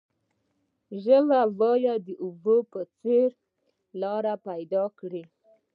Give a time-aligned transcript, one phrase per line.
[1.03, 3.29] ژبه باید د اوبو په څیر
[4.01, 5.23] لاره پیدا کړي.